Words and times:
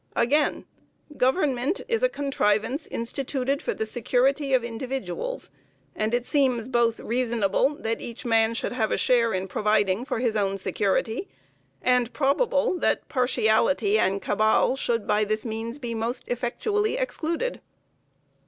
Again, 0.15 0.65
"Government 1.15 1.79
is 1.87 2.01
a 2.01 2.09
contrivance 2.09 2.87
instituted 2.87 3.61
for 3.61 3.75
the 3.75 3.85
security 3.85 4.51
of 4.51 4.63
individuals; 4.63 5.51
and 5.95 6.15
it 6.15 6.25
seems 6.25 6.67
both 6.67 6.99
reasonable 6.99 7.75
that 7.75 8.01
each 8.01 8.25
man 8.25 8.55
should 8.55 8.71
have 8.71 8.91
a 8.91 8.97
share 8.97 9.31
in 9.31 9.47
providing 9.47 10.03
for 10.03 10.17
his 10.17 10.35
own 10.35 10.57
security, 10.57 11.27
and 11.83 12.13
probable, 12.13 12.79
that 12.79 13.07
partiality 13.09 13.99
and 13.99 14.23
cabal 14.23 14.75
should 14.75 15.05
by 15.05 15.23
this 15.23 15.45
means 15.45 15.77
be 15.77 15.93
most 15.93 16.27
effectually 16.29 16.97
excluded." 16.97 17.61